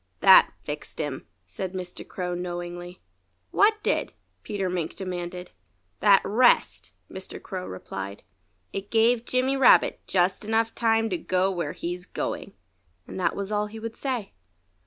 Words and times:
"That 0.21 0.49
fixed 0.63 0.99
him," 0.99 1.27
said 1.45 1.73
Mr. 1.73 2.07
Crow 2.07 2.33
knowingly. 2.33 3.03
"What 3.51 3.75
did?" 3.83 4.13
Peter 4.41 4.67
Mink 4.67 4.95
demanded. 4.95 5.51
"That 5.99 6.23
rest!" 6.25 6.91
Mr. 7.07 7.39
Crow 7.39 7.67
replied. 7.67 8.23
"It 8.73 8.89
gave 8.89 9.25
Jimmy 9.25 9.55
Rabbit 9.57 10.01
just 10.07 10.41
time 10.41 10.49
enough 10.49 10.73
to 10.73 11.17
go 11.19 11.51
where 11.51 11.73
he's 11.73 12.07
going." 12.07 12.53
And 13.05 13.19
that 13.19 13.35
was 13.35 13.51
all 13.51 13.67
he 13.67 13.77
would 13.79 13.95
say. 13.95 14.33